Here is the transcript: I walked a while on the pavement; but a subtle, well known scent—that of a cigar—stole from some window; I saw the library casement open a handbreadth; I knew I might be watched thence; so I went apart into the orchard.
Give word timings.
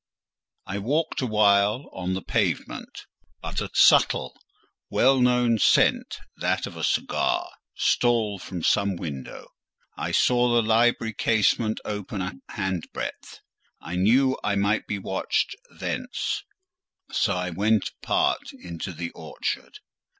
I 0.65 0.79
walked 0.79 1.21
a 1.21 1.27
while 1.27 1.87
on 1.93 2.15
the 2.15 2.23
pavement; 2.23 3.05
but 3.39 3.61
a 3.61 3.69
subtle, 3.75 4.33
well 4.89 5.21
known 5.21 5.59
scent—that 5.59 6.65
of 6.65 6.75
a 6.75 6.83
cigar—stole 6.83 8.39
from 8.39 8.63
some 8.63 8.95
window; 8.95 9.49
I 9.95 10.11
saw 10.11 10.55
the 10.55 10.63
library 10.67 11.13
casement 11.13 11.79
open 11.85 12.19
a 12.19 12.33
handbreadth; 12.49 13.41
I 13.79 13.95
knew 13.95 14.39
I 14.43 14.55
might 14.55 14.87
be 14.87 14.97
watched 14.97 15.55
thence; 15.69 16.41
so 17.11 17.35
I 17.35 17.51
went 17.51 17.91
apart 18.01 18.49
into 18.59 18.93
the 18.93 19.11
orchard. 19.11 19.77